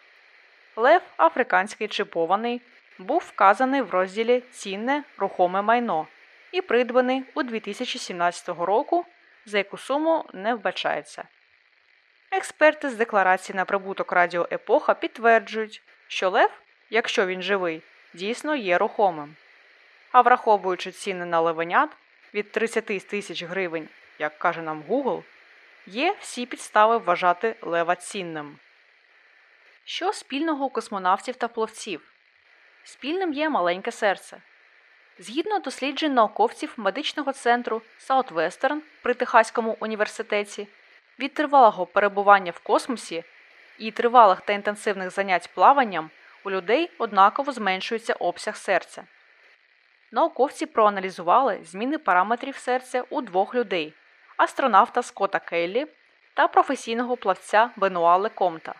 Лев 0.76 1.02
африканський 1.16 1.88
чипований 1.88 2.62
був 2.98 3.24
вказаний 3.26 3.82
в 3.82 3.90
розділі 3.90 4.42
Цінне 4.50 5.04
рухоме 5.18 5.62
майно 5.62 6.06
і 6.52 6.60
придбаний 6.60 7.24
у 7.34 7.42
2017 7.42 8.48
року, 8.48 9.06
за 9.46 9.58
яку 9.58 9.78
суму 9.78 10.24
не 10.32 10.54
вбачається. 10.54 11.24
Експерти 12.30 12.90
з 12.90 12.94
декларації 12.94 13.56
на 13.56 13.64
прибуток 13.64 14.12
Радіо 14.12 14.48
Епоха 14.52 14.94
підтверджують, 14.94 15.82
що 16.08 16.30
Лев, 16.30 16.50
якщо 16.90 17.26
він 17.26 17.42
живий, 17.42 17.82
дійсно 18.14 18.56
є 18.56 18.78
рухомим. 18.78 19.36
А 20.12 20.20
враховуючи 20.20 20.92
ціни 20.92 21.24
на 21.24 21.40
левенят 21.40 21.90
від 22.34 22.52
30 22.52 22.84
тисяч 22.84 23.42
гривень 23.42 23.88
як 24.20 24.38
каже 24.38 24.62
нам 24.62 24.82
Google, 24.88 25.22
є 25.86 26.16
всі 26.20 26.46
підстави 26.46 26.98
вважати 26.98 27.56
лева 27.62 27.96
цінним. 27.96 28.58
Що 29.84 30.12
спільного 30.12 30.64
у 30.64 30.70
космонавтів 30.70 31.36
та 31.36 31.48
пловців? 31.48 32.12
Спільним 32.84 33.32
є 33.32 33.48
маленьке 33.48 33.92
серце. 33.92 34.40
Згідно 35.18 35.58
досліджень 35.58 36.14
науковців 36.14 36.72
медичного 36.76 37.32
центру 37.32 37.82
Саутвестерн 37.98 38.82
при 39.02 39.14
Техаському 39.14 39.76
університеті, 39.80 40.68
від 41.18 41.34
тривалого 41.34 41.86
перебування 41.86 42.52
в 42.52 42.58
космосі 42.58 43.24
і 43.78 43.90
тривалих 43.90 44.40
та 44.40 44.52
інтенсивних 44.52 45.10
занять 45.10 45.50
плаванням 45.54 46.10
у 46.44 46.50
людей 46.50 46.90
однаково 46.98 47.52
зменшується 47.52 48.12
обсяг 48.12 48.56
серця. 48.56 49.04
Науковці 50.12 50.66
проаналізували 50.66 51.58
зміни 51.64 51.98
параметрів 51.98 52.56
серця 52.56 53.04
у 53.10 53.20
двох 53.22 53.54
людей 53.54 53.94
астронавта 54.36 55.02
Скотта 55.02 55.38
Келлі 55.38 55.86
та 56.34 56.48
професійного 56.48 57.16
плавця 57.16 57.70
Бенуа 57.76 58.16
Лекомта. 58.16 58.74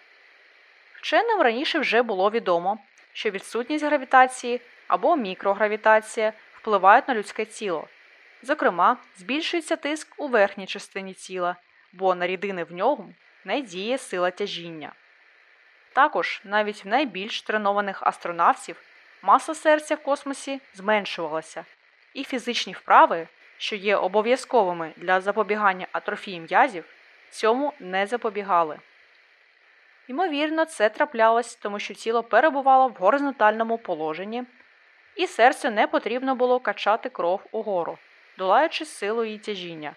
Вченим 0.95 1.41
раніше 1.41 1.79
вже 1.79 2.03
було 2.03 2.31
відомо, 2.31 2.79
що 3.13 3.31
відсутність 3.31 3.85
гравітації 3.85 4.61
або 4.89 5.17
мікрогравітація 5.17 6.33
впливають 6.53 7.09
на 7.09 7.15
людське 7.15 7.45
тіло. 7.45 7.89
Зокрема, 8.43 8.97
збільшується 9.17 9.77
тиск 9.77 10.15
у 10.17 10.29
верхній 10.29 10.67
частині 10.67 11.15
тіла, 11.15 11.57
бо 11.93 12.15
на 12.15 12.27
рідини 12.27 12.65
в 12.65 12.73
ньому 12.73 13.15
не 13.45 13.61
діє 13.61 13.99
сила 13.99 14.31
тяжіння. 14.31 14.93
Також 15.93 16.41
навіть 16.45 16.85
в 16.85 16.89
найбільш 16.89 17.43
тренованих 17.43 18.03
астронавтів 18.03 18.77
маса 19.23 19.55
серця 19.55 19.95
в 19.95 20.03
космосі 20.03 20.61
зменшувалася, 20.75 21.65
і 22.15 22.25
фізичні 22.25 22.73
вправи, 22.73 23.29
що 23.59 23.77
є 23.77 23.97
обов'язковими 23.97 24.93
для 24.97 25.21
запобігання 25.21 25.87
атрофії 25.93 26.41
м'язів, 26.41 26.85
цьому 27.31 27.73
не 27.81 28.07
запобігали. 28.07 28.79
Ймовірно, 30.09 30.65
це 30.65 30.89
траплялось, 30.89 31.55
тому 31.55 31.79
що 31.79 31.95
тіло 31.95 32.23
перебувало 32.23 32.89
в 32.89 32.93
горизонтальному 32.93 33.79
положенні, 33.79 34.45
і 35.17 35.27
серцю 35.27 35.71
не 35.71 35.87
потрібно 35.87 36.35
було 36.35 36.61
качати 36.61 37.09
кров 37.09 37.41
угору, 37.53 37.99
долаючи 38.39 38.85
силу 38.85 39.25
її 39.25 39.39
тяжіння, 39.39 39.95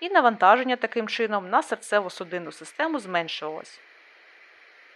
і 0.00 0.08
навантаження 0.08 0.76
таким 0.76 1.08
чином 1.08 1.50
на 1.50 1.60
серцево-судинну 1.60 2.52
систему 2.52 2.98
зменшувалось. 2.98 3.80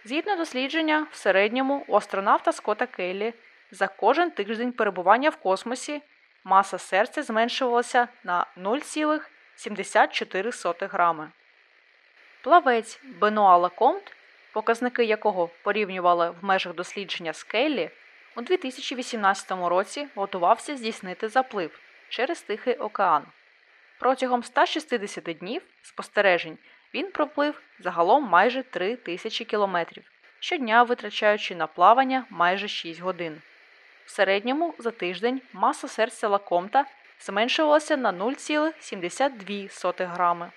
Згідно 0.05 0.35
дослідження, 0.35 1.07
в 1.11 1.15
середньому 1.15 1.85
у 1.87 1.95
астронавта 1.95 2.51
Скотта 2.51 2.85
Келлі 2.85 3.33
за 3.71 3.87
кожен 3.87 4.31
тиждень 4.31 4.71
перебування 4.71 5.29
в 5.29 5.35
космосі 5.35 6.01
маса 6.43 6.77
серця 6.77 7.23
зменшувалася 7.23 8.07
на 8.23 8.45
0,74 8.57 10.87
грами. 10.87 11.31
Плавець 12.41 12.99
Бенуа 13.03 13.57
Лекомт 13.57 14.15
показники 14.53 15.03
якого 15.03 15.49
порівнювали 15.63 16.29
в 16.29 16.45
межах 16.45 16.73
дослідження 16.73 17.33
Скеллі, 17.33 17.89
у 18.35 18.41
2018 18.41 19.51
році 19.51 20.07
готувався 20.15 20.77
здійснити 20.77 21.27
заплив 21.27 21.79
через 22.09 22.41
Тихий 22.41 22.75
океан. 22.75 23.25
Протягом 23.99 24.43
160 24.43 25.23
днів 25.23 25.61
спостережень 25.81 26.57
він 26.93 27.11
проплив 27.11 27.61
загалом 27.79 28.23
майже 28.23 28.63
3 28.63 28.95
тисячі 28.95 29.45
кілометрів, 29.45 30.03
щодня 30.39 30.83
витрачаючи 30.83 31.55
на 31.55 31.67
плавання 31.67 32.25
майже 32.29 32.67
6 32.67 32.99
годин. 32.99 33.41
В 34.05 34.11
середньому 34.11 34.73
за 34.77 34.91
тиждень 34.91 35.41
маса 35.53 35.87
серця 35.87 36.27
Лакомта 36.27 36.85
зменшувалася 37.19 37.97
на 37.97 38.11
0,72 38.11 40.05
грами, 40.05 40.51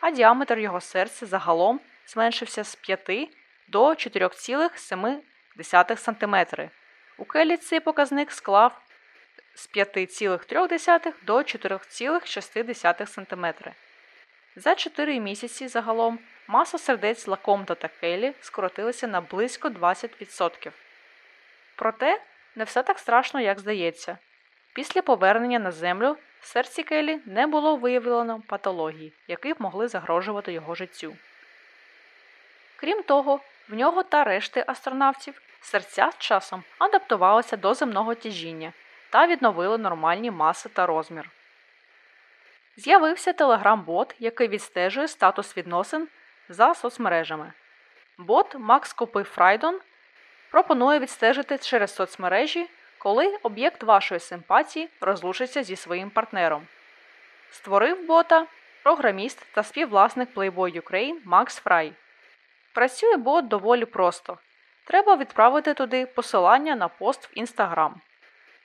а 0.00 0.10
діаметр 0.10 0.58
його 0.58 0.80
серця 0.80 1.26
загалом 1.26 1.80
зменшився 2.06 2.64
з 2.64 2.74
5 2.74 3.30
до 3.68 3.88
4,7 3.88 5.96
см. 5.96 6.36
У 7.18 7.24
келі 7.24 7.56
цей 7.56 7.80
показник 7.80 8.32
склав 8.32 8.80
з 9.54 9.68
5,3 9.68 11.12
до 11.22 11.36
4,6 11.36 13.06
см. 13.06 13.46
За 14.60 14.74
4 14.74 15.20
місяці 15.20 15.68
загалом 15.68 16.18
маса 16.46 16.78
сердець 16.78 17.26
Лакомта 17.26 17.74
та 17.74 17.88
Келі 17.88 18.32
скоротилася 18.40 19.06
на 19.06 19.20
близько 19.20 19.68
20%. 19.68 20.70
Проте 21.76 22.22
не 22.56 22.64
все 22.64 22.82
так 22.82 22.98
страшно, 22.98 23.40
як 23.40 23.60
здається. 23.60 24.18
Після 24.72 25.02
повернення 25.02 25.58
на 25.58 25.70
землю 25.70 26.16
в 26.40 26.46
серці 26.46 26.82
Келі 26.82 27.20
не 27.26 27.46
було 27.46 27.76
виявлено 27.76 28.42
патології, 28.46 29.12
які 29.28 29.52
б 29.52 29.56
могли 29.58 29.88
загрожувати 29.88 30.52
його 30.52 30.74
життю. 30.74 31.16
Крім 32.76 33.02
того, 33.02 33.40
в 33.68 33.74
нього 33.74 34.02
та 34.02 34.24
решти 34.24 34.64
астронавтів 34.66 35.42
серця 35.60 36.10
з 36.12 36.18
часом 36.18 36.64
адаптувалися 36.78 37.56
до 37.56 37.74
земного 37.74 38.14
тяжіння 38.14 38.72
та 39.10 39.26
відновили 39.26 39.78
нормальні 39.78 40.30
маси 40.30 40.68
та 40.68 40.86
розмір. 40.86 41.30
З'явився 42.76 43.32
телеграм-бот, 43.32 44.14
який 44.18 44.48
відстежує 44.48 45.08
статус 45.08 45.56
відносин 45.56 46.08
за 46.48 46.74
соцмережами. 46.74 47.52
Бот 48.18 48.54
Макс 48.58 48.92
Копи 48.92 49.22
Фрайдон 49.22 49.80
пропонує 50.50 50.98
відстежити 50.98 51.58
через 51.58 51.94
соцмережі, 51.94 52.68
коли 52.98 53.38
об'єкт 53.42 53.82
вашої 53.82 54.20
симпатії 54.20 54.88
розлучиться 55.00 55.62
зі 55.62 55.76
своїм 55.76 56.10
партнером. 56.10 56.66
Створив 57.50 58.06
бота 58.06 58.46
програміст 58.82 59.46
та 59.52 59.62
співвласник 59.62 60.34
Playboy 60.34 60.82
Ukraine 60.82 61.16
Макс 61.24 61.56
Фрай. 61.56 61.92
Працює 62.74 63.16
бот 63.16 63.48
доволі 63.48 63.84
просто. 63.84 64.38
Треба 64.84 65.16
відправити 65.16 65.74
туди 65.74 66.06
посилання 66.06 66.76
на 66.76 66.88
пост 66.88 67.26
в 67.26 67.40
Instagram. 67.40 67.92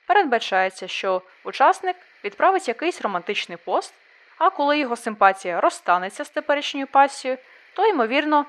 Передбачається, 0.06 0.88
що 0.88 1.22
учасник 1.44 1.96
відправить 2.24 2.68
якийсь 2.68 3.02
романтичний 3.02 3.58
пост, 3.64 3.94
а 4.38 4.50
коли 4.50 4.78
його 4.78 4.96
симпатія 4.96 5.60
розстанеться 5.60 6.24
з 6.24 6.30
теперішньою 6.30 6.86
пасією, 6.86 7.38
то, 7.74 7.86
ймовірно, 7.86 8.46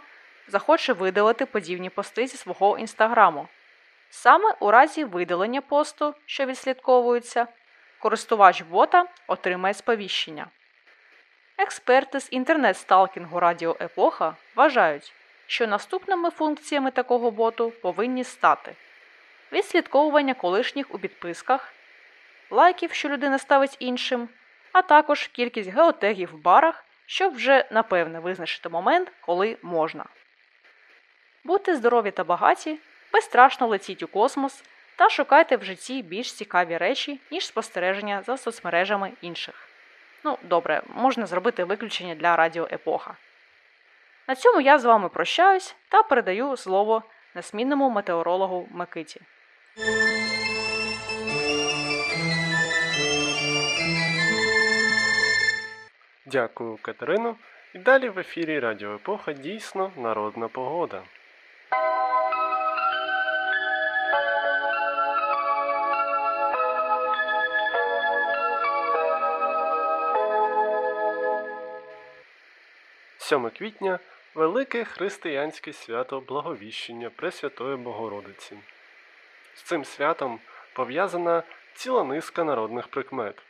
захоче 0.47 0.93
видалити 0.93 1.45
подібні 1.45 1.89
пости 1.89 2.27
зі 2.27 2.37
свого 2.37 2.77
інстаграму. 2.77 3.47
Саме 4.09 4.55
у 4.59 4.71
разі 4.71 5.03
видалення 5.03 5.61
посту, 5.61 6.13
що 6.25 6.45
відслідковується, 6.45 7.47
користувач 7.99 8.61
бота 8.61 9.05
отримає 9.27 9.73
сповіщення. 9.73 10.47
Експерти 11.57 12.19
з 12.19 12.27
інтернет-сталкінгу 12.31 13.39
Радіо 13.39 13.77
Епоха 13.81 14.35
вважають, 14.55 15.13
що 15.47 15.67
наступними 15.67 16.29
функціями 16.29 16.91
такого 16.91 17.31
боту 17.31 17.73
повинні 17.81 18.23
стати 18.23 18.75
відслідковування 19.51 20.33
колишніх 20.33 20.95
у 20.95 20.99
підписках, 20.99 21.73
лайків, 22.49 22.93
що 22.93 23.09
людина 23.09 23.39
ставить 23.39 23.77
іншим, 23.79 24.29
а 24.71 24.81
також 24.81 25.27
кількість 25.27 25.69
геотегів 25.69 26.29
в 26.31 26.41
барах, 26.41 26.85
щоб 27.05 27.33
вже 27.35 27.65
напевне 27.71 28.19
визначити 28.19 28.69
момент, 28.69 29.11
коли 29.21 29.57
можна. 29.61 30.05
Будьте 31.43 31.75
здорові 31.75 32.11
та 32.11 32.23
багаті, 32.23 32.79
безстрашно 33.13 33.67
летіть 33.67 34.03
у 34.03 34.07
космос 34.07 34.63
та 34.95 35.09
шукайте 35.09 35.57
в 35.57 35.63
житті 35.63 36.01
більш 36.01 36.33
цікаві 36.33 36.77
речі, 36.77 37.19
ніж 37.31 37.45
спостереження 37.45 38.21
за 38.21 38.37
соцмережами 38.37 39.11
інших. 39.21 39.69
Ну, 40.23 40.37
добре, 40.43 40.81
можна 40.87 41.25
зробити 41.25 41.63
виключення 41.63 42.15
для 42.15 42.35
радіо 42.35 42.67
Епоха. 42.71 43.15
На 44.27 44.35
цьому 44.35 44.61
я 44.61 44.79
з 44.79 44.85
вами 44.85 45.09
прощаюсь 45.09 45.75
та 45.89 46.03
передаю 46.03 46.57
слово 46.57 47.03
несмінному 47.35 47.89
метеорологу 47.89 48.67
Микиті. 48.71 49.21
Дякую, 56.31 56.77
Катерино. 56.81 57.35
І 57.73 57.77
далі 57.77 58.09
в 58.09 58.19
ефірі 58.19 58.59
Радіо 58.59 58.95
Епоха 58.95 59.33
дійсно 59.33 59.91
народна 59.95 60.47
погода. 60.47 61.03
Сьоме 73.17 73.49
квітня 73.49 73.99
велике 74.35 74.83
християнське 74.83 75.73
свято 75.73 76.19
Благовіщення 76.19 77.09
Пресвятої 77.09 77.77
Богородиці. 77.77 78.57
З 79.55 79.61
цим 79.61 79.85
святом 79.85 80.39
пов'язана 80.73 81.43
ціла 81.73 82.03
низка 82.03 82.43
народних 82.43 82.87
прикмет. 82.87 83.46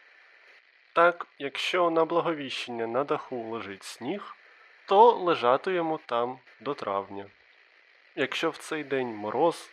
Так, 0.97 1.27
якщо 1.39 1.89
на 1.89 2.05
благовіщення 2.05 2.87
на 2.87 3.03
даху 3.03 3.49
лежить 3.49 3.83
сніг, 3.83 4.35
то 4.85 5.11
лежати 5.11 5.73
йому 5.73 5.99
там 6.05 6.39
до 6.59 6.73
травня. 6.73 7.25
Якщо 8.15 8.49
в 8.49 8.57
цей 8.57 8.83
день 8.83 9.07
мороз, 9.07 9.69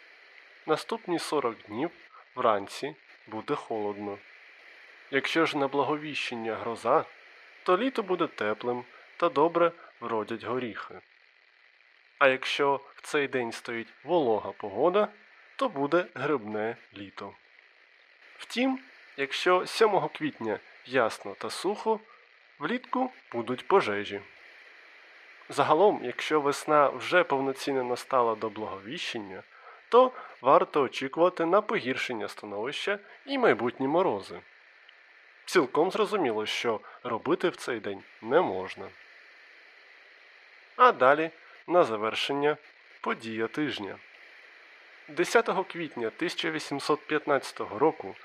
наступні 0.66 1.18
40 1.18 1.56
днів 1.68 1.90
вранці 2.34 2.96
буде 3.26 3.54
холодно. 3.54 4.18
Якщо 5.10 5.46
ж 5.46 5.58
на 5.58 5.68
благовіщення 5.68 6.54
гроза, 6.54 7.04
то 7.62 7.78
літо 7.78 8.02
буде 8.02 8.26
теплим 8.26 8.84
та 9.16 9.28
добре 9.28 9.72
вродять 10.00 10.44
горіхи. 10.44 10.94
А 12.18 12.28
якщо 12.28 12.80
в 12.94 13.00
цей 13.02 13.28
день 13.28 13.52
стоїть 13.52 13.88
волога 14.02 14.52
погода, 14.52 15.08
то 15.56 15.68
буде 15.68 16.06
грибне 16.14 16.76
літо. 16.96 17.34
Втім, 18.38 18.80
якщо 19.16 19.66
7 19.66 20.08
квітня 20.08 20.58
ясно 20.86 21.34
та 21.38 21.50
сухо, 21.50 22.00
влітку 22.58 23.10
будуть 23.32 23.68
пожежі. 23.68 24.20
Загалом, 25.48 26.00
якщо 26.04 26.40
весна 26.40 26.88
вже 26.88 27.24
повноцінно 27.24 27.84
настала 27.84 28.34
до 28.34 28.48
благовіщення, 28.48 29.42
то 29.88 30.12
варто 30.40 30.82
очікувати 30.82 31.44
на 31.44 31.60
погіршення 31.60 32.28
становища 32.28 32.98
і 33.26 33.38
майбутні 33.38 33.88
морози. 33.88 34.40
Цілком 35.44 35.90
зрозуміло, 35.90 36.46
що 36.46 36.80
робити 37.02 37.48
в 37.48 37.56
цей 37.56 37.80
день 37.80 38.02
не 38.22 38.40
можна. 38.40 38.88
А 40.76 40.92
далі, 40.92 41.30
на 41.66 41.84
завершення, 41.84 42.56
подія 43.00 43.46
тижня. 43.46 43.96
10 45.08 45.50
квітня 45.68 46.06
1815 46.06 47.60
року 47.60 48.16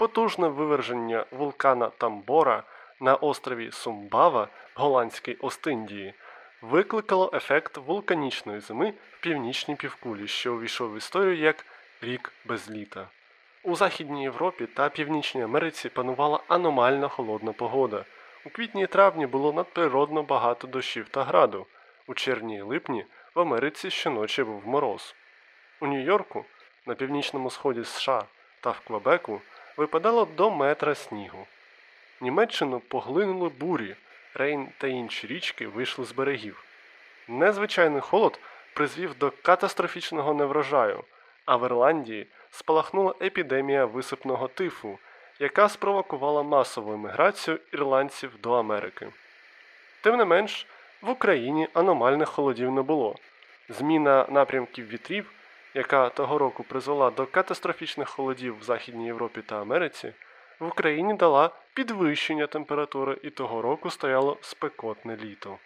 потужне 0.00 0.48
виверження 0.48 1.24
вулкана 1.30 1.90
Тамбора 1.98 2.62
на 3.00 3.14
острові 3.14 3.70
Сумбава 3.72 4.48
в 4.76 4.80
Голландській 4.80 5.34
Остіндії 5.34 6.14
викликало 6.62 7.30
ефект 7.34 7.76
вулканічної 7.76 8.60
зими 8.60 8.94
в 9.12 9.20
північній 9.20 9.74
півкулі, 9.74 10.28
що 10.28 10.54
увійшов 10.54 10.94
в 10.94 10.96
історію 10.96 11.36
як 11.36 11.66
рік 12.02 12.32
без 12.44 12.70
літа. 12.70 13.08
У 13.62 13.76
Західній 13.76 14.22
Європі 14.22 14.66
та 14.66 14.88
Північній 14.88 15.42
Америці 15.42 15.88
панувала 15.88 16.40
аномально 16.48 17.08
холодна 17.08 17.52
погода. 17.52 18.04
У 18.46 18.50
квітні 18.50 18.82
і 18.82 18.86
травні 18.86 19.26
було 19.26 19.52
надприродно 19.52 20.22
багато 20.22 20.66
дощів 20.66 21.08
та 21.08 21.24
граду. 21.24 21.66
У 22.06 22.14
червні 22.14 22.56
і 22.56 22.62
липні 22.62 23.04
в 23.34 23.40
Америці 23.40 23.90
щоночі 23.90 24.44
був 24.44 24.66
мороз. 24.66 25.14
У 25.80 25.86
Нью-Йорку, 25.86 26.44
на 26.86 26.94
північному 26.94 27.50
сході 27.50 27.84
США 27.84 28.24
та 28.60 28.70
в 28.70 28.80
Квебеку 28.80 29.40
випадало 29.80 30.24
до 30.24 30.50
метра 30.50 30.94
снігу. 30.94 31.46
Німеччину 32.20 32.80
поглинули 32.80 33.48
бурі, 33.48 33.96
Рейн 34.34 34.68
та 34.78 34.86
інші 34.86 35.26
річки 35.26 35.66
вийшли 35.66 36.04
з 36.04 36.12
берегів. 36.12 36.64
Незвичайний 37.28 38.00
холод 38.00 38.40
призвів 38.74 39.18
до 39.18 39.32
катастрофічного 39.42 40.34
неврожаю, 40.34 41.04
а 41.44 41.56
в 41.56 41.64
Ірландії 41.64 42.26
спалахнула 42.50 43.14
епідемія 43.22 43.84
висипного 43.84 44.48
тифу, 44.48 44.98
яка 45.38 45.68
спровокувала 45.68 46.42
масову 46.42 46.92
еміграцію 46.92 47.58
ірландців 47.72 48.30
до 48.42 48.52
Америки. 48.52 49.08
Тим 50.00 50.16
не 50.16 50.24
менш, 50.24 50.66
в 51.02 51.10
Україні 51.10 51.68
аномальних 51.72 52.28
холодів 52.28 52.70
не 52.70 52.82
було. 52.82 53.16
Зміна 53.68 54.26
напрямків 54.28 54.88
вітрів, 54.88 55.32
яка 55.74 56.08
того 56.08 56.38
року 56.38 56.64
призвела 56.64 57.10
до 57.10 57.26
катастрофічних 57.26 58.08
холодів 58.08 58.58
в 58.58 58.62
Західній 58.62 59.06
Європі 59.06 59.42
та 59.42 59.60
Америці, 59.60 60.12
в 60.60 60.66
Україні 60.66 61.14
дала 61.14 61.50
підвищення 61.74 62.46
температури 62.46 63.18
і 63.22 63.30
того 63.30 63.62
року 63.62 63.90
стояло 63.90 64.38
спекотне 64.40 65.16
літо. 65.16 65.58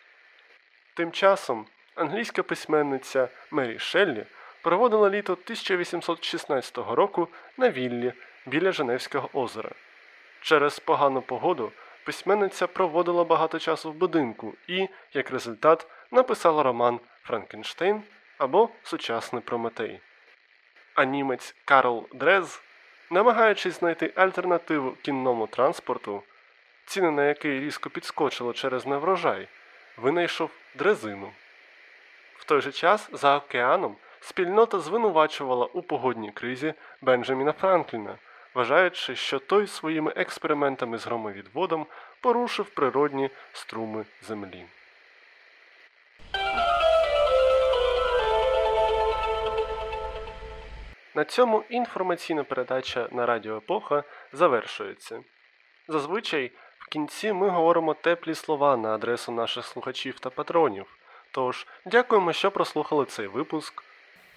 Тим 0.95 1.13
часом 1.13 1.67
англійська 1.95 2.43
письменниця 2.43 3.29
Мері 3.51 3.79
Шеллі 3.79 4.27
проводила 4.63 5.11
літо 5.11 5.33
1816 5.33 6.79
року 6.79 7.29
на 7.57 7.71
віллі 7.71 8.13
біля 8.47 8.73
Женевського 8.73 9.29
озера. 9.33 9.71
Через 10.41 10.79
погану 10.79 11.23
погоду 11.23 11.73
письменниця 12.05 12.67
проводила 12.67 13.25
багато 13.25 13.59
часу 13.59 13.91
в 13.91 13.95
будинку 13.95 14.55
і, 14.67 14.89
як 15.13 15.31
результат, 15.31 15.87
написала 16.11 16.63
роман 16.63 17.01
Франкенштейн 17.23 18.03
або 18.39 18.69
Сучасний 18.83 19.43
Прометей. 19.43 20.01
А 20.95 21.05
німець 21.05 21.55
Карл 21.65 22.09
Дрез, 22.13 22.63
намагаючись 23.11 23.79
знайти 23.79 24.13
альтернативу 24.15 24.97
кінному 25.03 25.47
транспорту, 25.47 26.23
ціни 26.87 27.11
на 27.11 27.25
який 27.25 27.61
різко 27.61 27.91
підскочили 27.91 28.53
через 28.53 28.87
неврожай, 28.87 29.49
винайшов 29.97 30.51
дрезину. 30.75 31.33
В 32.37 32.45
той 32.45 32.61
же 32.61 32.73
час 32.73 33.09
за 33.13 33.37
океаном 33.37 33.97
спільнота 34.21 34.79
звинувачувала 34.79 35.67
у 35.67 35.83
погодній 35.83 36.33
кризі 36.33 36.75
Бенджаміна 37.01 37.53
Франкліна, 37.53 38.19
вважаючи, 38.55 39.17
що 39.17 39.39
той 39.39 39.67
своїми 39.67 40.13
експериментами 40.17 40.99
з 40.99 41.07
громовідводом 41.07 41.87
порушив 42.21 42.67
природні 42.67 43.31
струми 43.53 44.05
землі. 44.23 44.67
На 51.15 51.25
цьому 51.25 51.65
інформаційна 51.71 52.45
передача 52.45 53.09
на 53.13 53.27
Радіо 53.27 53.57
Епоха 53.57 54.05
завершується. 54.33 55.21
Зазвичай 55.89 56.53
в 56.79 56.89
кінці 56.89 57.33
ми 57.33 57.49
говоримо 57.49 57.95
теплі 57.95 58.35
слова 58.35 58.77
на 58.77 58.95
адресу 58.95 59.33
наших 59.33 59.67
слухачів 59.67 60.21
та 60.21 60.31
патронів. 60.31 60.87
Тож, 61.31 61.67
дякуємо, 61.87 62.33
що 62.33 62.51
прослухали 62.51 63.05
цей 63.05 63.27
випуск. 63.27 63.85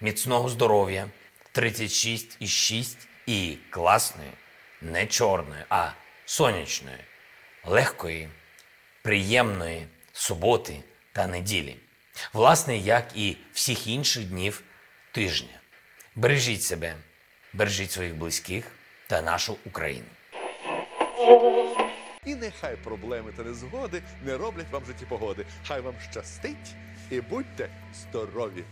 Міцного 0.00 0.48
здоров'я, 0.48 1.08
36,6 1.54 3.06
і 3.26 3.56
класної, 3.70 4.30
не 4.82 5.06
чорної, 5.06 5.64
а 5.68 5.90
сонячної, 6.24 6.98
легкої, 7.66 8.28
приємної 9.02 9.86
суботи 10.12 10.82
та 11.12 11.26
неділі. 11.26 11.76
Власне, 12.32 12.76
як 12.76 13.04
і 13.14 13.36
всіх 13.52 13.86
інших 13.86 14.24
днів 14.24 14.62
тижня. 15.12 15.58
Бережіть 16.18 16.62
себе, 16.62 16.94
бережіть 17.52 17.90
своїх 17.90 18.16
близьких 18.16 18.64
та 19.06 19.22
нашу 19.22 19.56
Україну. 19.66 20.06
І 22.26 22.34
нехай 22.34 22.76
проблеми 22.76 23.32
та 23.36 23.42
незгоди 23.42 24.02
не 24.24 24.36
роблять 24.36 24.70
вам 24.70 24.84
житті 24.84 25.06
погоди. 25.08 25.46
Хай 25.66 25.80
вам 25.80 25.94
щастить 26.10 26.74
і 27.10 27.20
будьте 27.20 27.68
здорові! 27.94 28.64